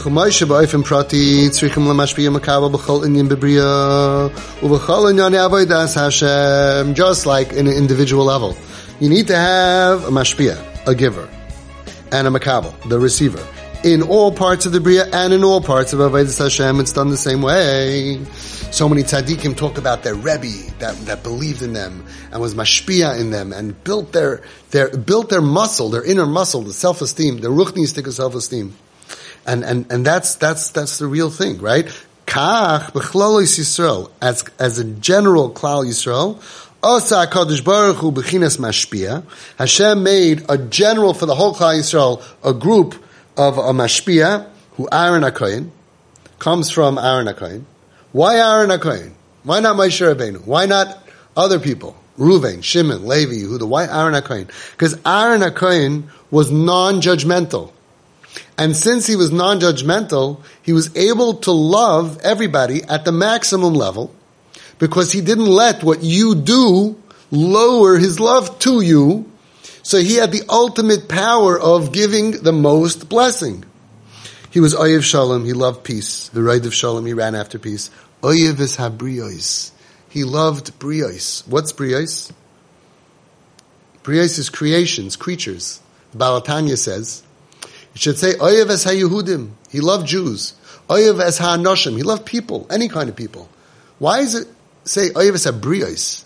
[0.00, 0.46] Chumaisha
[0.82, 3.28] prati tzrichim b'chol inyan
[4.62, 8.56] u'b'chol inyan Hashem, just like in an individual level.
[8.98, 10.56] You need to have a mashpia,
[10.86, 11.28] a giver,
[12.12, 13.46] and a makabel, the receiver.
[13.84, 17.10] In all parts of the Bria and in all parts of Avodah Hashem, it's done
[17.10, 18.24] the same way.
[18.70, 23.20] So many tzaddikim talk about their Rebbe that, that believed in them and was mashpia
[23.20, 24.40] in them and built their,
[24.70, 28.74] their, built their muscle, their inner muscle, the self-esteem, the ruchnistic self-esteem.
[29.46, 31.86] And, and, and that's, that's, that's the real thing, right?
[32.26, 36.40] Kach Yisrael, as, as a general klal Yisrael,
[36.82, 39.24] Asa HaKadosh Baruch Hu b'chinas mashpia.
[39.58, 42.94] Hashem made a general for the whole klal Yisrael, a group
[43.36, 45.70] of a mashpia, who Aaron HaKoyin,
[46.38, 47.64] comes from Aaron HaKoyin.
[48.12, 49.12] Why Aaron HaKoyin?
[49.42, 50.46] Why not Moshe Rabbeinu?
[50.46, 51.02] Why not
[51.36, 51.96] other people?
[52.18, 53.66] Ruvain, Shimon, Levi, Yehuda.
[53.66, 54.46] Why Aaron HaKoyin?
[54.72, 57.72] Because Aaron HaKoyin was non-judgmental.
[58.60, 64.14] And since he was non-judgmental, he was able to love everybody at the maximum level
[64.78, 69.24] because he didn't let what you do lower his love to you
[69.82, 73.64] so he had the ultimate power of giving the most blessing.
[74.50, 76.28] He was Oyev Shalom, he loved peace.
[76.28, 77.90] The right of Shalom, he ran after peace.
[78.22, 79.70] Oyev is Habriyos.
[80.10, 81.48] He loved Briyos.
[81.48, 82.30] What's Briyos?
[84.02, 85.80] Briyos is creations, creatures.
[86.12, 87.22] Baal Tanya says,
[87.94, 89.50] it should say Oyev es HaYehudim.
[89.70, 90.54] He loved Jews.
[90.88, 91.96] Oyev es HaAnoshim.
[91.96, 93.48] He loved people, any kind of people.
[93.98, 94.48] Why is it
[94.84, 96.24] say Oyev es HaBriyos?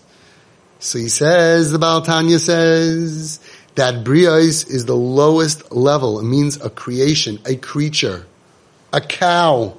[0.79, 3.39] So he says, the Baal Tanya says,
[3.75, 6.19] that Brios is the lowest level.
[6.19, 8.25] It means a creation, a creature,
[8.91, 9.77] a cow,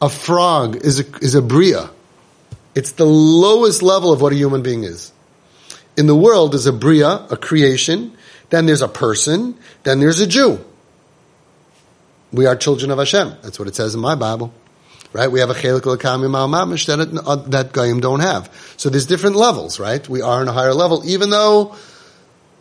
[0.00, 1.90] a frog is a, is a Bria.
[2.74, 5.12] It's the lowest level of what a human being is.
[5.96, 8.16] In the world, there's a Bria, a creation,
[8.52, 10.62] then there's a person, then there's a Jew.
[12.32, 13.36] We are children of Hashem.
[13.42, 14.52] That's what it says in my Bible
[15.12, 15.30] right?
[15.30, 18.50] We have a chelik l'kamim mamish that uh, that goyim don't have.
[18.76, 20.06] So there's different levels, right?
[20.08, 21.76] We are in a higher level, even though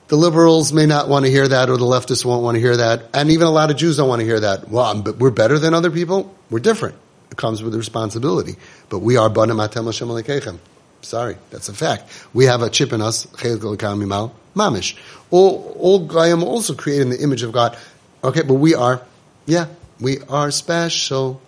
[0.09, 2.75] the liberals may not want to hear that, or the leftists won't want to hear
[2.75, 4.69] that, and even a lot of Jews don't want to hear that.
[4.69, 6.35] Well, but we're better than other people.
[6.50, 6.96] We're different.
[7.31, 8.57] It comes with a responsibility.
[8.90, 10.59] But we are banim atem Hashem.
[11.03, 12.12] Sorry, that's a fact.
[12.34, 14.95] We have a chip in us, chelik l'kamim mamish.
[15.29, 17.78] All all goyim also created in the image of God.
[18.23, 19.01] Okay, but we are,
[19.45, 19.67] yeah,
[20.00, 21.41] we are special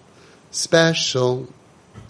[0.56, 1.48] special.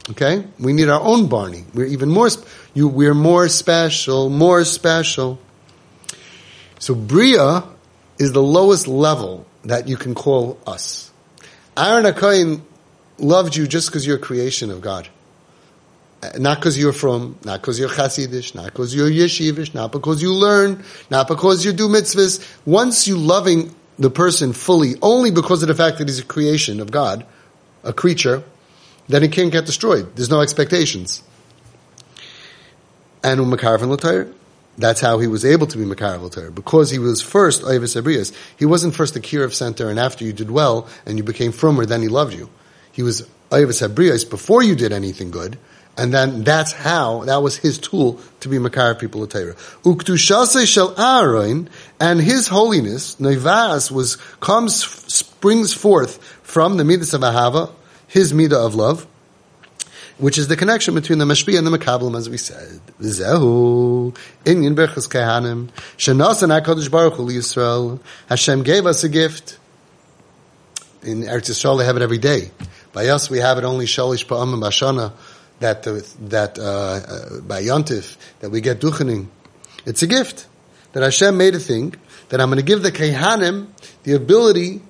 [0.09, 0.45] Okay?
[0.59, 1.65] We need our own Barney.
[1.73, 2.29] We're even more,
[2.73, 5.39] you, we're more special, more special.
[6.79, 7.63] So Bria
[8.19, 11.11] is the lowest level that you can call us.
[11.77, 12.61] Aaron HaKoyin
[13.17, 15.07] loved you just because you're a creation of God.
[16.37, 20.33] Not because you're from, not because you're Hasidish, not because you're Yeshivish, not because you
[20.33, 22.45] learn, not because you do mitzvahs.
[22.65, 26.79] Once you loving the person fully, only because of the fact that he's a creation
[26.79, 27.25] of God,
[27.83, 28.43] a creature,
[29.07, 30.15] then he can't get destroyed.
[30.15, 31.21] There's no expectations.
[33.23, 34.33] And um, Umakarvan Latayr,
[34.77, 36.53] that's how he was able to be Makar Latayr.
[36.53, 38.35] Because he was first Oivis Abrias.
[38.57, 41.85] He wasn't first the Kirov center and after you did well and you became firmer,
[41.85, 42.49] then he loved you.
[42.91, 45.57] He was Oivis Abrias before you did anything good.
[45.95, 49.53] And then that's how, that was his tool to be Makar people of Torah.
[49.83, 54.83] Uktushase shel Aaron, and his holiness, Nevas, was, comes,
[55.13, 57.71] springs forth from the Midas of Ahava,
[58.07, 59.05] his Midah of love,
[60.17, 62.79] which is the connection between the Mashpi and the Makablim, as we said.
[62.99, 64.15] Zehu,
[64.45, 67.99] Inyan Berchus Kehanim, Shenasan HaKadosh Baruch Hu Yisrael,
[68.29, 69.59] Hashem gave us a gift.
[71.03, 72.49] In Eretz Yisrael, they have it every day.
[72.93, 75.13] By us, we have it only Shalish Pa'am and Bashana,
[75.63, 79.27] that, uh, that, uh, uh, by Yontif, that we get Duchening.
[79.85, 80.47] It's a gift.
[80.91, 81.95] That Hashem made a thing,
[82.29, 83.67] that I'm going to give the Kehanim
[84.03, 84.81] the ability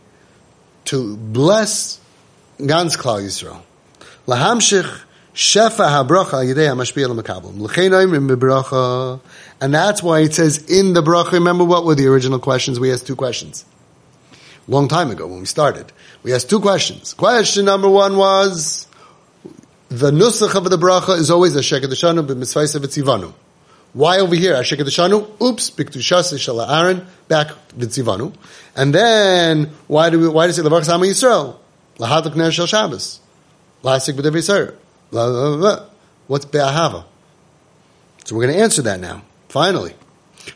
[0.86, 2.00] to bless
[2.58, 3.62] ganz Klal Yisrael.
[4.28, 5.02] Lahamshich
[5.34, 7.60] shefa habracha yidei hamashpia l'makablim.
[7.60, 9.22] L'chein oimrim bebracha.
[9.62, 12.80] And that's why it says in the bracha, remember what were the original questions?
[12.80, 13.64] We asked two questions.
[14.68, 15.92] Long time ago when we started.
[16.24, 17.14] We asked two questions.
[17.14, 18.88] Question number one was,
[19.94, 23.32] the nusach of the bracha is always a sheket deshanu b'mitzvayse v'tzivanu.
[23.94, 24.56] Why over here?
[24.56, 28.34] Asheket deshanu, oops, biktushas shala Aaron, back v'tzivanu.
[28.76, 31.58] And then, why do we, why does it levarach sama Yisrael?
[32.00, 33.20] Lahadlik ner shel Shabbos.
[33.84, 34.74] Lasik b'dev
[36.26, 37.06] What's be'ahava?
[38.26, 39.22] So we're going to answer that now.
[39.50, 39.94] Finally.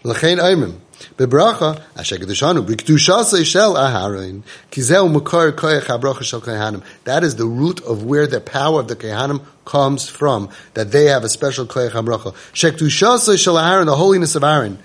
[0.04, 0.80] L'chein oimim.
[1.18, 6.84] Bebracha, asher shel aharon, koyach habracha shel.
[7.04, 11.06] That is the root of where the power of the kehanim comes from, that they
[11.06, 12.34] have a special koyach habracha.
[12.54, 14.80] Shekdusha shel aharon, the holiness of Aaron,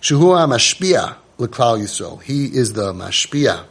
[0.00, 2.22] shehu ha-mashpia l'klal Yisrael.
[2.22, 3.64] He is the mashpia,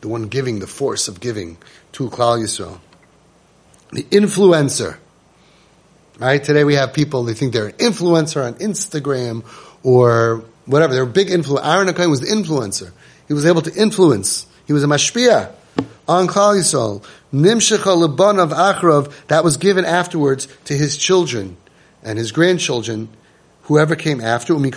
[0.00, 1.58] the one giving, the force of giving
[1.92, 2.80] to Klal Yisrael.
[3.92, 4.98] The influencer.
[6.18, 6.42] Right?
[6.42, 9.44] Today we have people, they think they're an influencer on Instagram
[9.82, 10.92] or whatever.
[10.94, 11.64] They're a big influencer.
[11.64, 12.92] Aaron Akain was the influencer.
[13.28, 14.46] He was able to influence.
[14.66, 15.52] He was a mashpia
[16.06, 17.02] on Klal Yisrael.
[17.32, 21.56] Nimshecha lebanav achrov, that was given afterwards to his children
[22.02, 23.08] and his grandchildren,
[23.62, 24.54] whoever came after.
[24.58, 24.68] They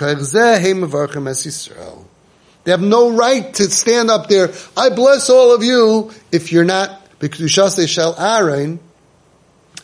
[2.71, 4.51] have no right to stand up there.
[4.75, 8.80] I bless all of you if you're not b'kedushas shel Aaron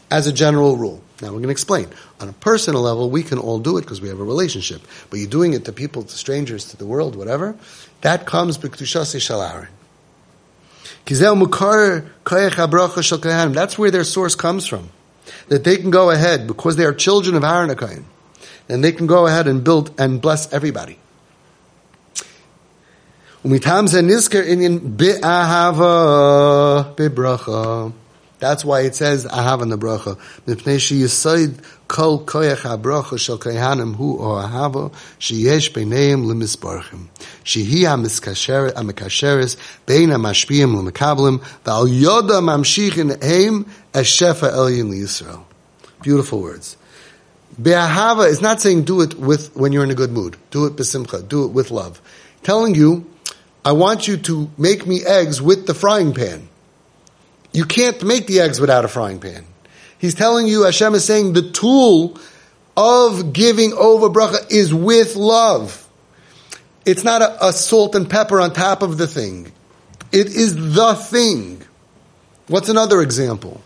[0.09, 1.01] as a general rule.
[1.21, 1.87] Now we're going to explain.
[2.21, 4.81] On a personal level, we can all do it because we have a relationship.
[5.09, 7.57] But you're doing it to people, to strangers, to the world, whatever.
[8.01, 9.67] That comes b'kedushas shel Aaron.
[13.53, 14.89] That's where their source comes from.
[15.49, 18.05] That they can go ahead, because they are children of Aaron Akain,
[18.69, 20.99] and they can go ahead and build and bless everybody.
[28.39, 30.17] That's why it says ahav in the bracha.
[30.45, 37.07] Mipnei sheyisoid kol koyach habracha shel kohanim hu o ahava sheyesh beineim lemisbarchim.
[37.43, 45.43] Shehi ha-mikasheres bein ha-mashpiyim lemekablim v'al yoda mamshichin heim as shefa elyin liyisrael.
[46.01, 46.77] Beautiful words.
[47.61, 50.35] Be'ahava is not saying do it with when you're in a good mood.
[50.51, 51.25] Do it besimcha.
[51.27, 52.01] Do it with love.
[52.43, 53.09] Telling you,
[53.63, 56.49] I want you to make me eggs with the frying pan.
[57.55, 59.45] You can't make the eggs without a frying pan.
[59.97, 62.19] He's telling you, Hashem is saying the tool
[62.75, 65.87] of giving over bracha is with love.
[66.85, 69.53] It's not a, a, salt and pepper on top of the thing.
[70.11, 71.61] It is the thing.
[72.47, 73.61] What's another example?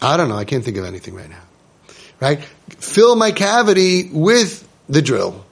[0.00, 0.36] I don't know.
[0.36, 1.42] I can't think of anything right now.
[2.20, 2.44] Right?
[2.78, 5.44] Fill my cavity with the drill.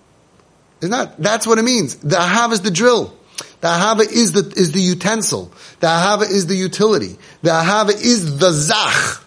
[0.81, 1.97] It's not, that's what it means.
[1.97, 3.13] The ahav is the drill.
[3.61, 5.53] The ahava is the, is the utensil.
[5.81, 7.17] The ahava is the utility.
[7.43, 9.23] The ahava is the zach.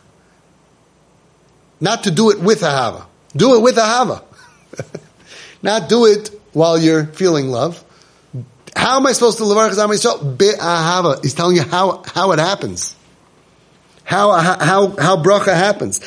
[1.80, 3.06] Not to do it with ahava.
[3.36, 4.24] Do it with ahava.
[5.62, 7.84] Not do it while you're feeling love.
[8.76, 11.22] How am I supposed to levarch Am Be ahava.
[11.22, 12.96] He's telling you how, how it happens
[14.04, 16.00] how how how bracha happens.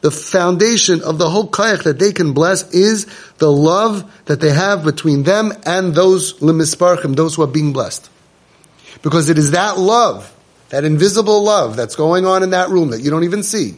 [0.00, 3.06] The foundation of the whole koyach that they can bless is
[3.38, 8.08] the love that they have between them and those lemisparchim, those who are being blessed,
[9.02, 10.32] because it is that love,
[10.68, 13.74] that invisible love that's going on in that room that you don't even see,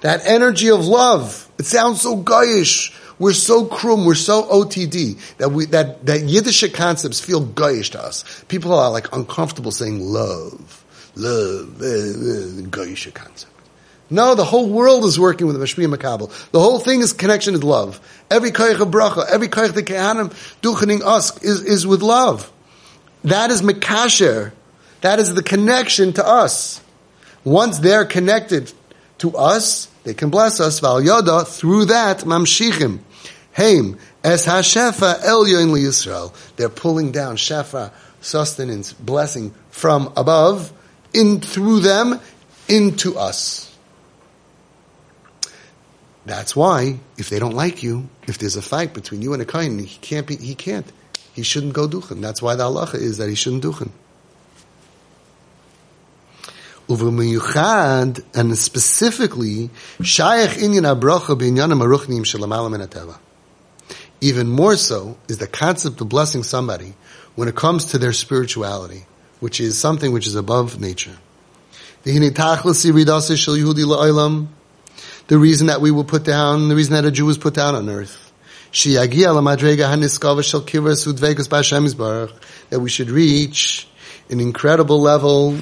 [0.00, 1.48] that energy of love.
[1.58, 2.92] It sounds so goyish.
[3.18, 8.02] We're so krum, we're so OTD that we that that Yiddish concepts feel goyish to
[8.02, 8.44] us.
[8.48, 13.52] People are like uncomfortable saying love, love, uh, uh, concept.
[14.12, 16.50] No, the whole world is working with the Mashmiya Makabel.
[16.50, 17.98] The whole thing is connection is love.
[18.30, 20.28] Every koich of bracha, every koich the kehanim
[20.60, 22.52] duchening us is, is with love.
[23.24, 24.52] That is Makasher.
[25.00, 26.82] That is the connection to us.
[27.42, 28.70] Once they're connected
[29.18, 30.80] to us, they can bless us.
[30.80, 33.00] Val Yoda through that mamshichim.
[33.54, 36.34] Haim, es ha-shefa elyon Yisrael.
[36.56, 40.72] They're pulling down shefa, sustenance, blessing from above,
[41.12, 42.20] in through them,
[42.68, 43.68] into us.
[46.24, 49.44] That's why, if they don't like you, if there's a fight between you and a
[49.44, 50.86] kain, he can't be, he can't.
[51.34, 52.20] He shouldn't go duchen.
[52.20, 53.90] That's why the halacha is that he shouldn't duchen.
[56.88, 59.70] And specifically,
[64.20, 66.94] even more so is the concept of blessing somebody
[67.34, 69.04] when it comes to their spirituality,
[69.40, 71.16] which is something which is above nature.
[75.28, 77.74] The reason that we will put down, the reason that a Jew was put down
[77.74, 78.32] on earth.
[82.70, 83.86] That we should reach
[84.32, 85.58] an incredible level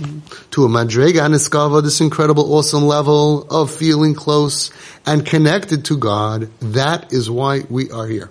[0.53, 4.71] to a madrega aniskava, this incredible, awesome level of feeling close
[5.05, 6.49] and connected to God.
[6.61, 8.31] That is why we are here.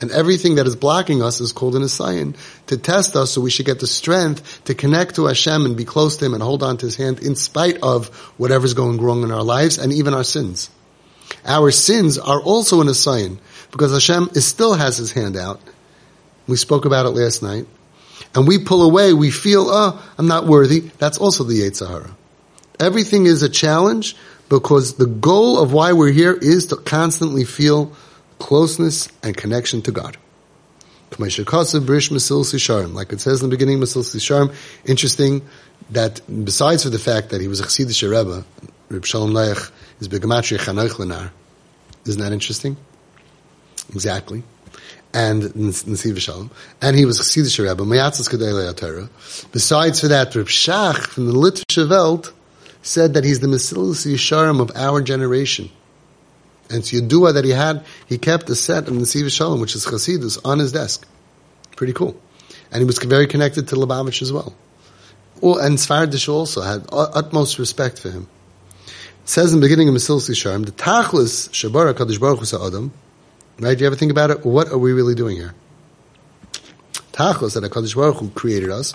[0.00, 3.50] And everything that is blocking us is called an asayin to test us so we
[3.50, 6.64] should get the strength to connect to Hashem and be close to Him and hold
[6.64, 10.12] on to His hand in spite of whatever's going wrong in our lives and even
[10.12, 10.70] our sins.
[11.46, 13.38] Our sins are also an asayin
[13.70, 15.60] because Hashem is, still has His hand out.
[16.48, 17.66] We spoke about it last night.
[18.34, 20.80] And we pull away, we feel, oh, I'm not worthy.
[20.98, 22.16] That's also the Yetzer Hara.
[22.80, 24.16] Everything is a challenge
[24.48, 27.92] because the goal of why we're here is to constantly feel
[28.38, 30.16] closeness and connection to God.
[31.18, 31.50] Like it
[33.20, 34.54] says in the beginning, Mesilas Yesharim,
[34.86, 35.42] interesting
[35.90, 38.44] that besides for the fact that he was a Chassidish Rebbe,
[38.88, 39.70] Reb Shalom Leich
[40.00, 41.30] is Begamatria Chanoich Lenar.
[42.06, 42.76] Isn't that interesting?
[43.90, 44.42] Exactly.
[45.14, 49.08] And Nesiv Shalom, and he was Chassidish Rebbe, Mayatzis Kedei Torah.
[49.52, 52.32] Besides for that, Reb Shach from the Litvische Welt
[52.82, 55.70] said that he's the Mesilas Yesharim of our generation.
[56.70, 59.84] And it's Yedua that he had, he kept a set of Nesiv Shalom, which is
[59.84, 61.06] Chassidus, on his desk.
[61.76, 62.16] Pretty cool.
[62.70, 64.54] And he was very connected to Lubavitch as well.
[65.40, 68.26] well and Svardish also had utmost respect for him.
[68.78, 72.90] It says in the beginning of Mesilas Yesharim, the Tachlis Shabara Kadosh Baruch Hu
[73.58, 73.76] Right?
[73.76, 74.44] Do you ever think about it?
[74.44, 75.54] What are we really doing here?
[77.12, 78.94] Tachos that HaKadosh Baruch Hu created us.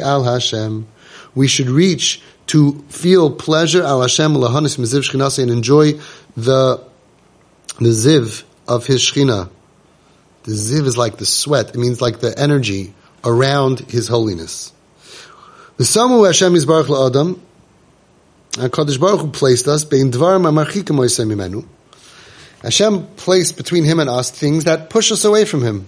[0.00, 0.86] al Hashem.
[1.34, 5.92] We should reach to feel pleasure al Hashem lahanis miziv shchinase and enjoy
[6.36, 6.82] the
[7.78, 9.50] the ziv of His shchina.
[10.44, 11.70] The ziv is like the sweat.
[11.70, 14.72] It means like the energy around His holiness.
[15.76, 17.38] The samu Hashem is baruch la'adam.
[18.52, 21.66] HaKadosh Baruch Hu placed us bein dvar ma'marchikim mimenu
[22.62, 25.86] Hashem placed between him and us things that push us away from him.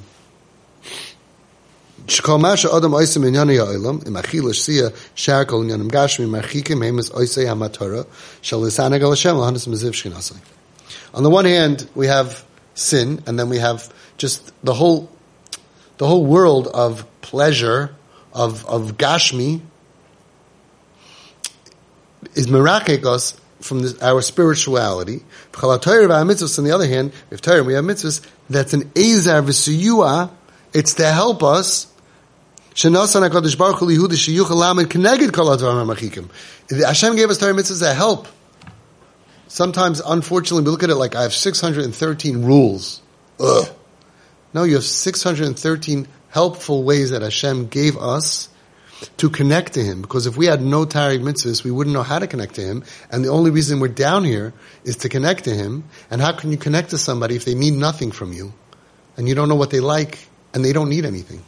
[11.15, 15.09] On the one hand, we have sin, and then we have just the whole,
[15.99, 17.95] the whole world of pleasure,
[18.33, 19.61] of, of gashmi,
[22.35, 25.25] is mirakek us from this, our spirituality.
[25.63, 30.31] On the other hand, if Torah we have mitzvahs, that's an ezar v'suyua.
[30.75, 31.87] It's to help us.
[32.77, 33.13] Hashem gave us
[37.39, 38.29] Torah mitzvahs to help.
[39.49, 43.01] Sometimes, unfortunately, we look at it like I have 613 rules.
[43.41, 43.69] Ugh.
[44.53, 48.49] No, you have 613 helpful ways that Hashem gave us
[49.19, 50.03] to connect to Him.
[50.03, 52.85] Because if we had no Taryag mitzvahs, we wouldn't know how to connect to Him.
[53.11, 54.53] And the only reason we're down here
[54.85, 55.85] is to connect to Him.
[56.11, 58.53] And how can you connect to somebody if they need nothing from you?
[59.17, 60.19] And you don't know what they like
[60.53, 61.43] and they don't need anything?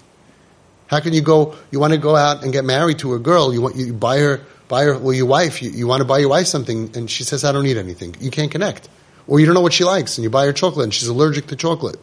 [0.88, 3.52] How can you go, you want to go out and get married to a girl,
[3.52, 6.18] you want, you buy her, buy her, well, your wife, you, you want to buy
[6.18, 8.14] your wife something and she says, I don't need anything.
[8.20, 8.88] You can't connect.
[9.26, 11.48] Or you don't know what she likes and you buy her chocolate and she's allergic
[11.48, 11.98] to chocolate.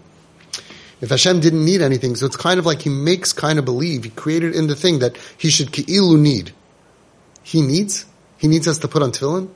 [1.03, 4.05] If Hashem didn't need anything, so it's kind of like He makes kind of believe,
[4.05, 6.53] He created in the thing that He should ki'ilu need.
[7.43, 8.05] He needs?
[8.37, 9.49] He needs us to put on tefillin?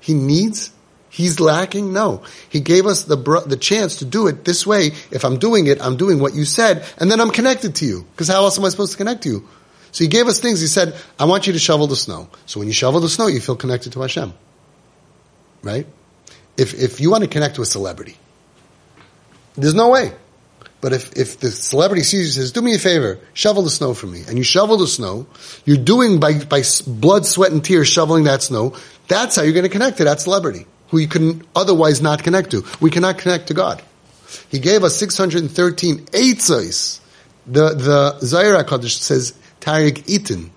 [0.00, 0.72] He needs?
[1.08, 1.92] He's lacking?
[1.92, 2.24] No.
[2.48, 3.14] He gave us the,
[3.46, 4.90] the chance to do it this way.
[5.12, 8.04] If I'm doing it, I'm doing what you said, and then I'm connected to you.
[8.10, 9.48] Because how else am I supposed to connect to you?
[9.92, 10.60] So he gave us things.
[10.60, 12.28] He said, I want you to shovel the snow.
[12.46, 14.34] So when you shovel the snow, you feel connected to Hashem.
[15.62, 15.86] Right?
[16.56, 18.16] If, if you want to connect to a celebrity,
[19.54, 20.12] there's no way.
[20.80, 23.94] But if, if the celebrity sees you says, do me a favor, shovel the snow
[23.94, 25.26] for me, and you shovel the snow,
[25.64, 28.76] you're doing by, by blood, sweat, and tears shoveling that snow,
[29.08, 32.52] that's how you're going to connect to that celebrity, who you couldn't otherwise not connect
[32.52, 32.64] to.
[32.80, 33.82] We cannot connect to God.
[34.50, 37.00] He gave us 613 eitzos.
[37.46, 40.50] The, the Zohar HaKadosh says, Taryag eitin.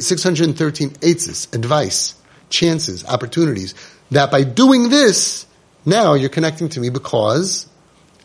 [0.00, 2.14] 613 eitzos, advice,
[2.48, 3.74] chances, opportunities,
[4.10, 5.46] that by doing this,
[5.84, 7.66] now you're connecting to me because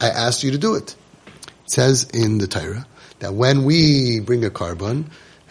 [0.01, 0.95] I asked you to do it.
[1.37, 2.85] It says in the Torah
[3.19, 5.05] that when we bring a korban,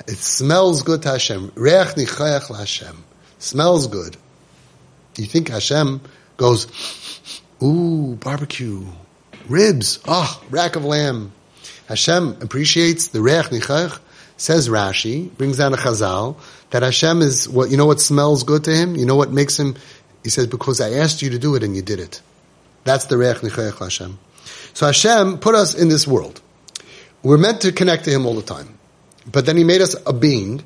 [0.07, 1.53] it smells good to Hashem.
[1.55, 3.05] Reach nichayach Hashem.
[3.39, 4.17] Smells good.
[5.15, 6.01] Do you think Hashem
[6.37, 6.67] goes,
[7.63, 8.87] ooh, barbecue,
[9.49, 11.33] ribs, oh, rack of lamb.
[11.87, 13.99] Hashem appreciates the reach nichayach.
[14.37, 16.37] Says Rashi, brings down a chazal,
[16.71, 18.95] that Hashem is what, you know what smells good to him?
[18.95, 19.75] You know what makes him,
[20.23, 22.23] he says, because I asked you to do it and you did it.
[22.85, 24.17] That's the reach nichayach Hashem.
[24.75, 26.41] So Hashem put us in this world.
[27.23, 28.79] We're meant to connect to Him all the time.
[29.31, 30.63] But then He made us a being,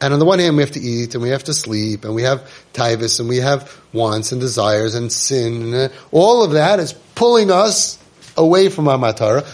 [0.00, 2.14] and on the one hand we have to eat, and we have to sleep, and
[2.14, 5.62] we have tivus, and we have wants and desires and sin.
[5.62, 7.98] And uh, all of that is pulling us
[8.36, 9.46] away from our matara,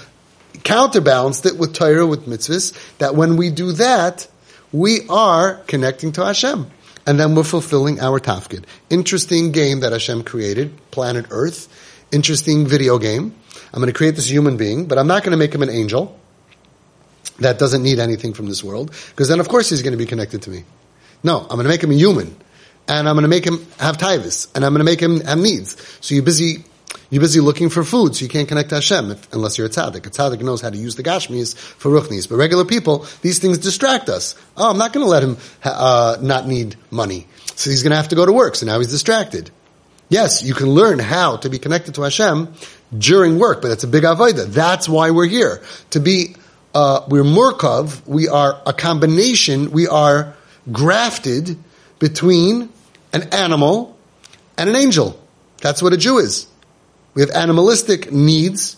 [0.64, 4.26] counterbalanced it with Torah, with mitzvahs, that when we do that,
[4.72, 6.70] we are connecting to Hashem.
[7.06, 8.64] And then we're fulfilling our tafkid.
[8.90, 11.68] Interesting game that Hashem created, planet Earth.
[12.12, 13.34] Interesting video game.
[13.72, 15.70] I'm going to create this human being, but I'm not going to make him an
[15.70, 16.18] angel
[17.38, 20.06] that doesn't need anything from this world, because then of course he's going to be
[20.06, 20.64] connected to me.
[21.22, 22.36] No, I'm going to make him a human,
[22.88, 25.38] and I'm going to make him have tivus, and I'm going to make him have
[25.38, 25.76] needs.
[26.00, 26.64] So you're busy,
[27.10, 29.70] you're busy looking for food, so you can't connect to Hashem if, unless you're a
[29.70, 30.06] tzaddik.
[30.06, 33.58] A tzaddik knows how to use the gashmis for ruchnis, but regular people, these things
[33.58, 34.34] distract us.
[34.56, 37.96] Oh, I'm not going to let him uh, not need money, so he's going to
[37.96, 38.56] have to go to work.
[38.56, 39.50] So now he's distracted.
[40.08, 42.54] Yes, you can learn how to be connected to Hashem
[42.96, 44.46] during work, but it's a big avodah.
[44.46, 45.62] That's why we're here.
[45.90, 46.36] To be,
[46.74, 50.34] uh, we're murkav, we are a combination, we are
[50.70, 51.58] grafted
[51.98, 52.70] between
[53.12, 53.96] an animal
[54.56, 55.20] and an angel.
[55.60, 56.46] That's what a Jew is.
[57.14, 58.76] We have animalistic needs,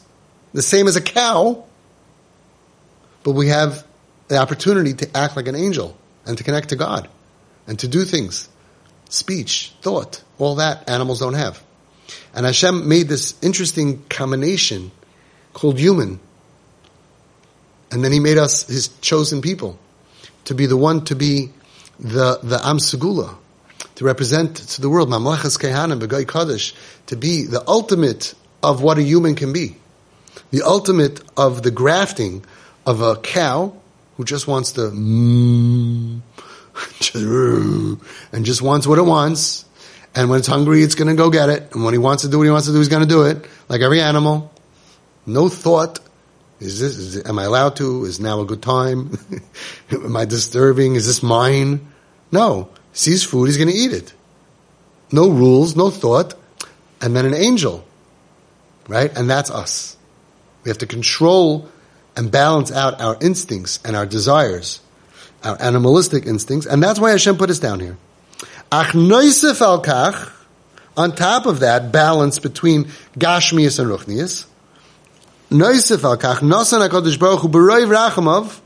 [0.52, 1.64] the same as a cow,
[3.22, 3.84] but we have
[4.28, 7.08] the opportunity to act like an angel and to connect to God
[7.66, 8.48] and to do things.
[9.08, 11.62] Speech, thought, all that animals don't have.
[12.34, 14.90] And Hashem made this interesting combination
[15.52, 16.20] called human.
[17.90, 19.78] And then he made us his chosen people
[20.44, 21.50] to be the one to be
[21.98, 23.36] the, the Am Segula,
[23.96, 26.74] to represent to the world, Mamlechas Kehanim, Begai Kaddish,
[27.06, 29.76] to be the ultimate of what a human can be.
[30.50, 32.44] The ultimate of the grafting
[32.86, 33.76] of a cow
[34.16, 34.88] who just wants to
[38.32, 39.64] and just wants what it wants.
[40.14, 41.72] And when it's hungry, it's going to go get it.
[41.72, 43.22] And when he wants to do what he wants to do, he's going to do
[43.24, 43.46] it.
[43.68, 44.52] Like every animal.
[45.26, 46.00] No thought.
[46.58, 48.04] Is this, is, am I allowed to?
[48.04, 49.16] Is now a good time?
[49.90, 50.94] am I disturbing?
[50.94, 51.86] Is this mine?
[52.32, 52.68] No.
[52.92, 54.12] Sees food, he's going to eat it.
[55.12, 56.34] No rules, no thought.
[57.00, 57.86] And then an angel.
[58.88, 59.16] Right?
[59.16, 59.96] And that's us.
[60.64, 61.70] We have to control
[62.16, 64.80] and balance out our instincts and our desires,
[65.42, 67.96] our animalistic instincts, and that's why Hashem put us down here.
[68.72, 70.30] Ach noisef al kach,
[70.96, 72.84] on top of that balance between
[73.18, 74.46] gashmias and ruchnias,
[75.50, 78.60] noisef al kach, nosan HaKadosh Baruch Hu b'roi rachamav,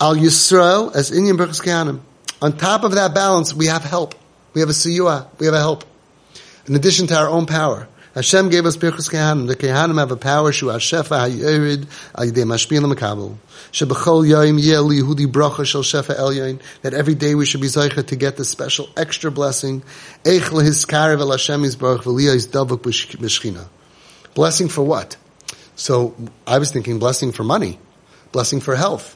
[0.00, 2.00] al Yisrael as Inyan Berchus Kehanim.
[2.42, 4.14] On top of that balance, we have help.
[4.54, 5.28] We have a siyua.
[5.38, 5.84] We have a help.
[6.66, 7.88] In addition to our own power.
[8.16, 9.46] Hashem gave us Birchus Kehanim.
[9.46, 13.36] The Kehanim have a power, Shu HaShefa HaYerid, Al Yidei Mashpin LeMakabel.
[13.72, 16.58] Shebechol Yoim Yeh Lihudi Bracha Shel Shefa Elyon.
[16.80, 19.82] That every day we should be Zaycha to get the special extra blessing.
[20.24, 23.68] Eich Lehiskarev El Hashem Yisbarach V'liyah Is Davuk B'Shchina.
[24.34, 25.18] Blessing for what?
[25.74, 27.78] So, I was thinking blessing for money.
[28.32, 29.14] Blessing for health.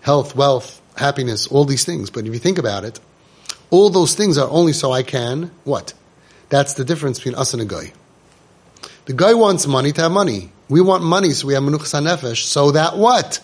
[0.00, 2.08] Health, wealth, happiness, all these things.
[2.08, 2.98] But if you think about it,
[3.68, 5.92] all those things are only so I can, what?
[6.48, 7.92] That's the difference between us and a guy.
[9.04, 10.52] The guy wants money to have money.
[10.68, 12.44] We want money, so we have menuchas nefesh.
[12.44, 13.40] So that what?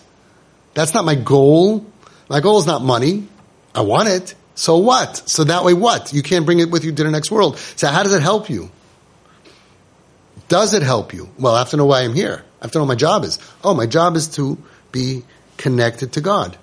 [0.75, 1.87] That's not my goal.
[2.29, 3.29] My goal is not money.
[3.75, 4.35] I want it.
[4.55, 5.17] So what?
[5.29, 6.12] So that way what?
[6.12, 7.59] You can't bring it with you to the next world.
[7.77, 8.71] So how does it help you?
[10.49, 11.29] Does it help you?
[11.38, 12.45] Well, I have to know why I'm here.
[12.61, 13.38] I have to know what my job is.
[13.62, 14.59] Oh, my job is to
[14.93, 15.25] be
[15.57, 16.57] connected to God.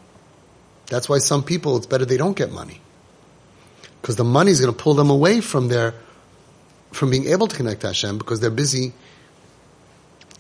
[0.88, 2.82] That's why some people, it's better they don't get money.
[4.02, 5.94] Because the money is going to pull them away from their
[6.92, 8.94] from being able to connect to Hashem because they're busy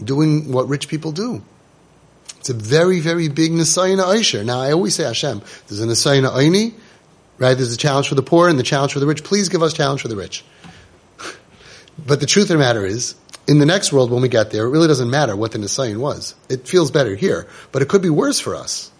[0.03, 1.41] doing what rich people do.
[2.39, 4.43] It's a very, very big Nisayana Aisher.
[4.43, 6.73] Now, I always say Hashem, there's a Nisayana Aini,
[7.37, 7.55] right?
[7.55, 9.23] There's a challenge for the poor and the challenge for the rich.
[9.23, 10.43] Please give us challenge for the rich.
[12.05, 13.15] but the truth of the matter is,
[13.47, 15.97] in the next world, when we get there, it really doesn't matter what the Nisayan
[15.97, 16.35] was.
[16.49, 18.91] It feels better here, but it could be worse for us.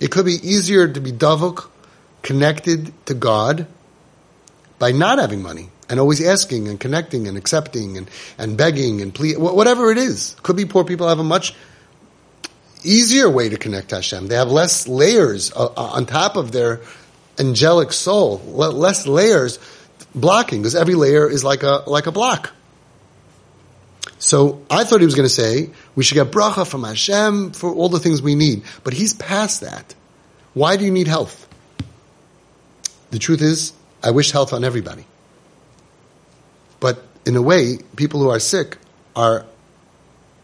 [0.00, 1.68] It could be easier to be davuk,
[2.22, 3.66] connected to God,
[4.78, 9.14] by not having money and always asking and connecting and accepting and, and begging and
[9.14, 10.36] plead, whatever it is.
[10.42, 11.54] Could be poor people have a much
[12.82, 14.28] easier way to connect to Hashem.
[14.28, 16.80] They have less layers uh, uh, on top of their
[17.38, 19.58] angelic soul, less layers
[20.14, 22.52] blocking, because every layer is like a, like a block.
[24.18, 27.72] So I thought he was going to say we should get bracha from Hashem for
[27.72, 29.94] all the things we need, but he's past that.
[30.54, 31.46] Why do you need health?
[33.10, 33.72] The truth is,
[34.06, 35.04] I wish health on everybody.
[36.78, 38.78] But in a way, people who are sick
[39.16, 39.44] are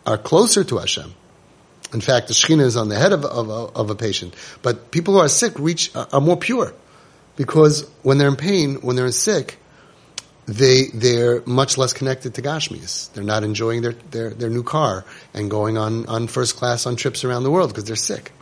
[0.05, 1.15] are closer to Hashem.
[1.93, 4.35] In fact, the Shekhinah is on the head of, of, of a patient.
[4.63, 6.75] But people who are sick reach are more pure
[7.37, 9.59] because when they're in pain, when they're sick,
[10.47, 13.13] they they're much less connected to Gashmis.
[13.13, 16.97] They're not enjoying their, their, their new car and going on, on first class on
[16.97, 18.33] trips around the world because they're sick.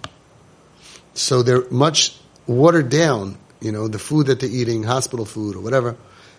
[1.12, 5.61] So they're much watered down, you know, the food that they're eating, hospital food or
[5.61, 5.96] whatever.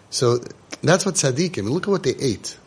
[0.10, 0.40] So
[0.84, 1.70] that's what tzaddikim.
[1.70, 2.58] Look at what they ate.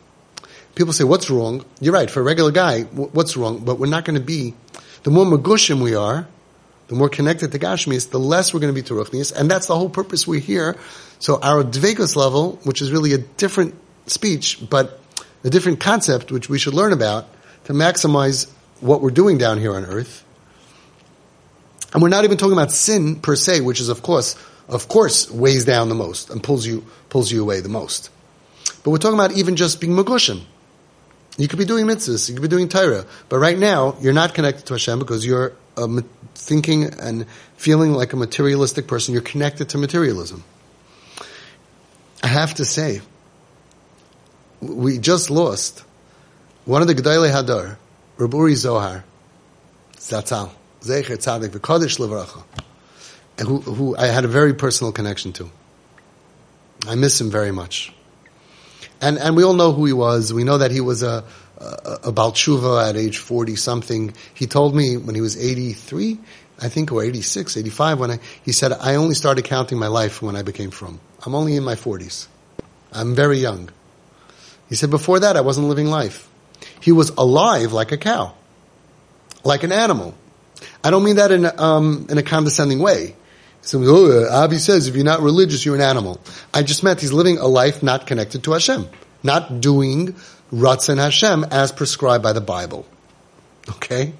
[0.73, 2.09] People say, "What's wrong?" You're right.
[2.09, 3.59] For a regular guy, what's wrong?
[3.63, 4.55] But we're not going to be.
[5.03, 6.27] The more magushim we are,
[6.87, 9.67] the more connected to Gashmis, the less we're going to be to Ruchnias, and that's
[9.67, 10.75] the whole purpose we're here.
[11.19, 13.75] So our Dvekos level, which is really a different
[14.07, 14.99] speech, but
[15.43, 17.27] a different concept, which we should learn about
[17.65, 18.49] to maximize
[18.81, 20.24] what we're doing down here on earth.
[21.95, 24.35] And we're not even talking about sin per se, which is of course
[24.67, 28.09] of course, weighs down the most and pulls you pulls you away the most.
[28.83, 30.41] But we're talking about even just being magushim.
[31.37, 34.33] You could be doing mitzvahs, you could be doing Torah, but right now you're not
[34.33, 35.53] connected to Hashem because you're
[36.33, 37.27] thinking and
[37.57, 39.13] feeling like a materialistic person.
[39.13, 40.43] You're connected to materialism.
[42.23, 43.01] I have to say,
[44.61, 45.83] we just lost
[46.63, 47.77] one of the Gedolei Hadar,
[48.17, 49.03] Rav Uri Zohar,
[49.97, 50.51] Zatzal,
[50.85, 52.43] Zecher Tzadik, V'Kodesh Levracha
[53.39, 55.49] who, who I had a very personal connection to.
[56.87, 57.93] I miss him very much.
[59.01, 60.33] And, and we all know who he was.
[60.33, 61.23] We know that he was a,
[61.57, 64.13] a, a Baal Teshuva at age 40 something.
[64.33, 66.17] He told me when he was 83,
[66.61, 70.21] I think, or 86, 85, when I, he said, I only started counting my life
[70.21, 70.99] when I became from.
[71.25, 72.27] I'm only in my 40s.
[72.93, 73.69] I'm very young.
[74.69, 76.29] He said, before that, I wasn't living life.
[76.79, 78.33] He was alive like a cow,
[79.43, 80.15] like an animal.
[80.85, 83.15] I don't mean that in, um, in a condescending way.
[83.63, 86.21] So, oh, Avi says if you're not religious, you're an animal.
[86.53, 88.87] I just meant he's living a life not connected to Hashem,
[89.23, 90.15] not doing
[90.53, 92.85] Ratzon Hashem as prescribed by the Bible.
[93.67, 94.13] Okay?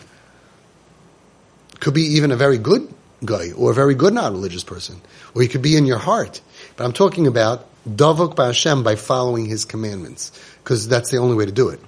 [1.79, 2.91] Could be even a very good
[3.23, 4.99] guy or a very good non-religious person.
[5.35, 6.41] Or he could be in your heart.
[6.77, 10.31] But I'm talking about Davok Hashem by following his commandments.
[10.63, 11.79] Because that's the only way to do it.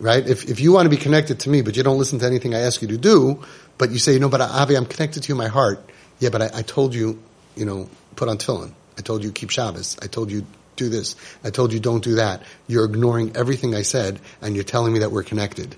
[0.00, 0.26] Right?
[0.26, 2.54] If, if you want to be connected to me, but you don't listen to anything
[2.54, 3.44] I ask you to do,
[3.78, 5.88] but you say, you know, but uh, Avi, I'm connected to you in my heart.
[6.18, 7.22] Yeah, but I, I told you,
[7.56, 8.72] you know, put on tefillin.
[8.98, 9.96] I told you keep Shabbos.
[10.02, 10.44] I told you
[10.76, 11.16] do this.
[11.42, 12.42] I told you don't do that.
[12.66, 15.76] You're ignoring everything I said and you're telling me that we're connected.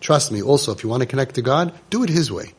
[0.00, 2.52] Trust me, also, if you want to connect to God, do it His way.